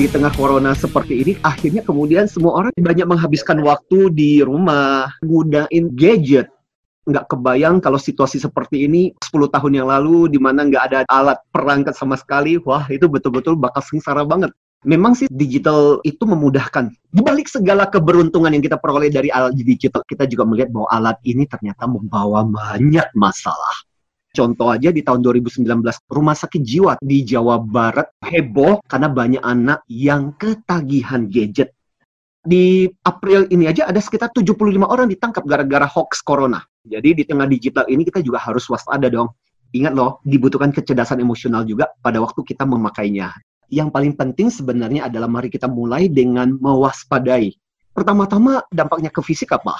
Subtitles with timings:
[0.00, 5.92] di tengah corona seperti ini, akhirnya kemudian semua orang banyak menghabiskan waktu di rumah, gunain
[5.92, 6.48] gadget.
[7.04, 11.36] Nggak kebayang kalau situasi seperti ini 10 tahun yang lalu, di mana nggak ada alat
[11.52, 14.48] perangkat sama sekali, wah itu betul-betul bakal sengsara banget.
[14.88, 16.88] Memang sih digital itu memudahkan.
[17.12, 21.20] Di balik segala keberuntungan yang kita peroleh dari alat digital, kita juga melihat bahwa alat
[21.28, 23.76] ini ternyata membawa banyak masalah.
[24.30, 25.66] Contoh aja di tahun 2019,
[26.06, 31.74] rumah sakit jiwa di Jawa Barat heboh karena banyak anak yang ketagihan gadget.
[32.40, 36.62] Di April ini aja ada sekitar 75 orang ditangkap gara-gara hoax corona.
[36.86, 39.34] Jadi di tengah digital ini kita juga harus waspada dong.
[39.74, 43.34] Ingat loh, dibutuhkan kecerdasan emosional juga pada waktu kita memakainya.
[43.66, 47.54] Yang paling penting sebenarnya adalah mari kita mulai dengan mewaspadai.
[47.90, 49.74] Pertama-tama dampaknya ke fisik apa?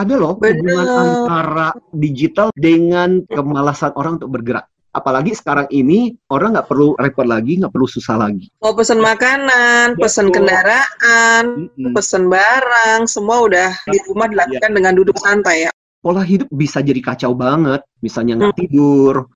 [0.00, 4.64] Ada loh hubungan antara digital dengan kemalasan orang untuk bergerak.
[4.90, 8.50] Apalagi sekarang ini orang nggak perlu repot lagi, nggak perlu susah lagi.
[8.58, 10.02] Mau pesen makanan, Betul.
[10.02, 11.94] pesen kendaraan, mm-hmm.
[11.94, 14.76] pesen barang, semua udah di rumah dilakukan yeah.
[14.82, 15.70] dengan duduk santai ya.
[16.00, 18.62] Pola hidup bisa jadi kacau banget, misalnya nggak hmm.
[18.64, 19.28] tidur.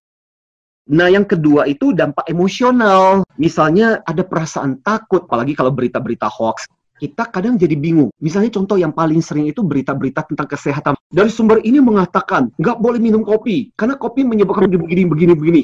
[0.84, 3.20] Nah, yang kedua itu dampak emosional.
[3.36, 6.64] Misalnya ada perasaan takut, apalagi kalau berita-berita hoax
[7.04, 8.08] kita kadang jadi bingung.
[8.16, 10.96] Misalnya contoh yang paling sering itu berita-berita tentang kesehatan.
[11.12, 15.62] Dari sumber ini mengatakan, nggak boleh minum kopi, karena kopi menyebabkan begini, begini, begini.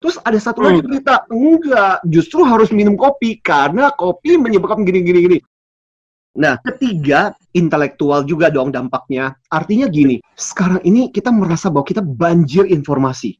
[0.00, 0.88] Terus ada satu lagi hmm.
[0.88, 5.38] berita, enggak, justru harus minum kopi, karena kopi menyebabkan begini, begini, begini.
[6.38, 9.36] Nah, ketiga, intelektual juga dong dampaknya.
[9.52, 13.36] Artinya gini, sekarang ini kita merasa bahwa kita banjir informasi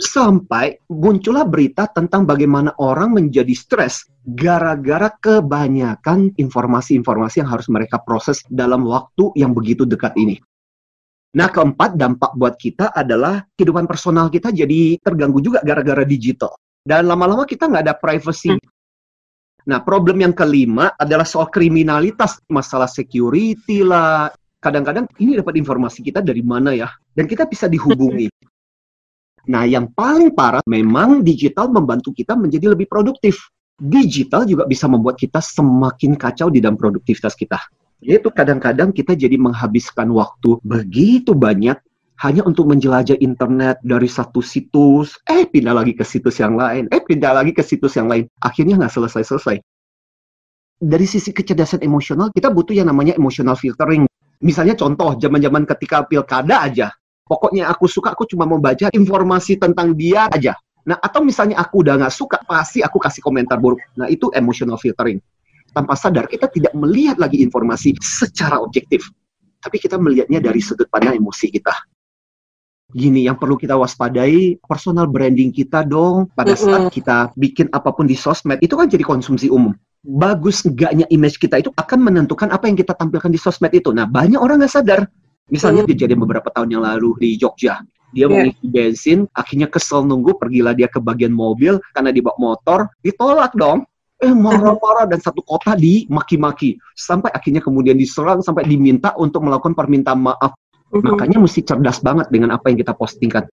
[0.00, 8.40] sampai muncullah berita tentang bagaimana orang menjadi stres gara-gara kebanyakan informasi-informasi yang harus mereka proses
[8.48, 10.40] dalam waktu yang begitu dekat ini.
[11.30, 16.58] Nah, keempat dampak buat kita adalah kehidupan personal kita jadi terganggu juga gara-gara digital.
[16.82, 18.58] Dan lama-lama kita nggak ada privacy.
[19.68, 24.32] Nah, problem yang kelima adalah soal kriminalitas, masalah security lah.
[24.58, 26.90] Kadang-kadang ini dapat informasi kita dari mana ya?
[27.14, 28.26] Dan kita bisa dihubungi.
[29.48, 33.48] Nah, yang paling parah memang digital membantu kita menjadi lebih produktif.
[33.80, 37.56] Digital juga bisa membuat kita semakin kacau di dalam produktivitas kita.
[38.04, 41.80] Yaitu kadang-kadang kita jadi menghabiskan waktu begitu banyak
[42.20, 47.00] hanya untuk menjelajah internet dari satu situs, eh pindah lagi ke situs yang lain, eh
[47.00, 48.28] pindah lagi ke situs yang lain.
[48.44, 49.56] Akhirnya nggak selesai-selesai.
[50.80, 54.04] Dari sisi kecerdasan emosional, kita butuh yang namanya emotional filtering.
[54.44, 56.88] Misalnya contoh, zaman-zaman ketika pilkada aja,
[57.30, 60.58] Pokoknya aku suka, aku cuma mau baca informasi tentang dia aja.
[60.82, 63.78] Nah, atau misalnya aku udah nggak suka, pasti aku kasih komentar buruk.
[63.94, 65.22] Nah, itu emotional filtering.
[65.70, 69.06] Tanpa sadar, kita tidak melihat lagi informasi secara objektif.
[69.62, 71.70] Tapi kita melihatnya dari sudut pandang emosi kita.
[72.90, 78.10] Gini, yang perlu kita waspadai, personal branding kita dong, pada saat kita bikin apa pun
[78.10, 79.70] di sosmed, itu kan jadi konsumsi umum
[80.00, 83.92] bagus enggaknya image kita itu akan menentukan apa yang kita tampilkan di sosmed itu.
[83.92, 85.04] Nah, banyak orang nggak sadar
[85.50, 85.90] Misalnya hmm.
[85.90, 88.30] kejadian beberapa tahun yang lalu di Jogja, dia yeah.
[88.30, 93.54] mau isi bensin, akhirnya kesel nunggu, pergilah dia ke bagian mobil karena dibawa motor, ditolak
[93.54, 93.86] dong.
[94.20, 99.72] Eh marah-marah dan satu kota di maki-maki sampai akhirnya kemudian diserang sampai diminta untuk melakukan
[99.72, 100.52] permintaan maaf.
[100.92, 101.08] Mm-hmm.
[101.08, 103.48] Makanya mesti cerdas banget dengan apa yang kita postingkan.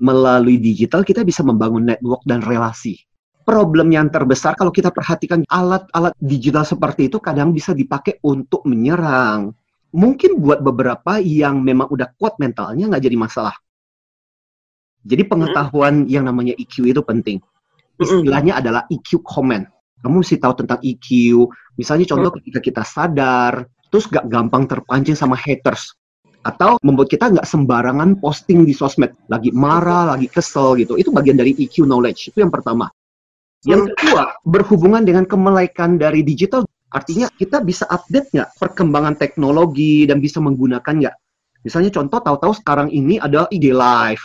[0.00, 3.04] Melalui digital kita bisa membangun network dan relasi.
[3.44, 9.52] Problem yang terbesar kalau kita perhatikan alat-alat digital seperti itu kadang bisa dipakai untuk menyerang,
[9.92, 13.54] mungkin buat beberapa yang memang udah kuat mentalnya nggak jadi masalah.
[15.02, 16.10] Jadi pengetahuan hmm.
[16.10, 17.38] yang namanya EQ itu penting.
[18.00, 18.62] Istilahnya hmm.
[18.64, 19.66] adalah EQ comment.
[20.02, 21.06] Kamu mesti tahu tentang EQ.
[21.78, 22.38] Misalnya contoh hmm.
[22.42, 25.94] ketika kita sadar, terus gak gampang terpancing sama haters.
[26.42, 29.14] Atau membuat kita nggak sembarangan posting di sosmed.
[29.30, 30.98] Lagi marah, lagi kesel gitu.
[30.98, 32.34] Itu bagian dari EQ knowledge.
[32.34, 32.90] Itu yang pertama.
[33.62, 40.20] Yang kedua, berhubungan dengan kemelaikan dari digital Artinya kita bisa update nggak perkembangan teknologi dan
[40.20, 41.16] bisa menggunakan nggak?
[41.64, 44.24] Misalnya contoh tahu-tahu sekarang ini ada IG Live.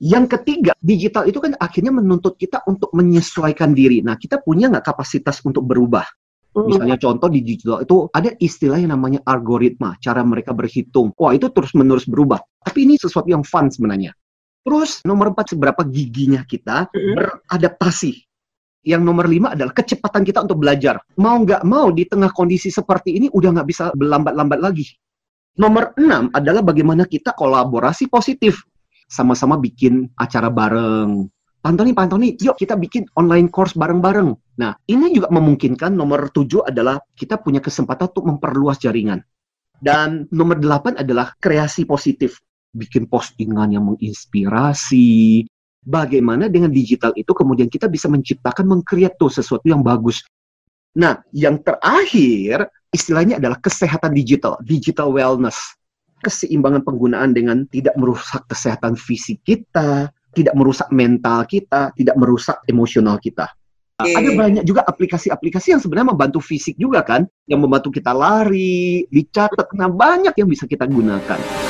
[0.00, 4.00] Yang ketiga, digital itu kan akhirnya menuntut kita untuk menyesuaikan diri.
[4.00, 6.08] Nah, kita punya nggak kapasitas untuk berubah?
[6.50, 11.12] Misalnya contoh di digital itu ada istilah yang namanya algoritma, cara mereka berhitung.
[11.14, 12.40] Wah, itu terus-menerus berubah.
[12.64, 14.16] Tapi ini sesuatu yang fun sebenarnya.
[14.64, 18.29] Terus nomor empat, seberapa giginya kita beradaptasi
[18.86, 20.96] yang nomor lima adalah kecepatan kita untuk belajar.
[21.20, 24.88] Mau nggak mau di tengah kondisi seperti ini udah nggak bisa berlambat-lambat lagi.
[25.60, 28.64] Nomor enam adalah bagaimana kita kolaborasi positif.
[29.10, 31.28] Sama-sama bikin acara bareng.
[31.60, 34.32] Pantoni, Pantoni, yuk kita bikin online course bareng-bareng.
[34.56, 39.20] Nah, ini juga memungkinkan nomor tujuh adalah kita punya kesempatan untuk memperluas jaringan.
[39.76, 42.40] Dan nomor delapan adalah kreasi positif.
[42.72, 45.44] Bikin postingan yang menginspirasi,
[45.84, 50.20] bagaimana dengan digital itu kemudian kita bisa menciptakan, mengkreat tuh sesuatu yang bagus.
[50.96, 55.56] Nah, yang terakhir istilahnya adalah kesehatan digital, digital wellness.
[56.20, 63.16] Keseimbangan penggunaan dengan tidak merusak kesehatan fisik kita, tidak merusak mental kita, tidak merusak emosional
[63.16, 63.48] kita.
[64.00, 64.16] Okay.
[64.16, 69.72] Ada banyak juga aplikasi-aplikasi yang sebenarnya membantu fisik juga kan, yang membantu kita lari, dicatat.
[69.76, 71.69] Nah, banyak yang bisa kita gunakan.